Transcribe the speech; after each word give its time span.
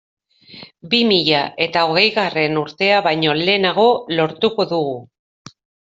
Bi 0.93 1.01
mila 1.09 1.41
eta 1.67 1.83
hogeigarren 1.91 2.57
urtea 2.63 2.97
baino 3.09 3.37
lehenago 3.43 3.87
lortuko 4.17 4.67
dugu. 4.73 5.01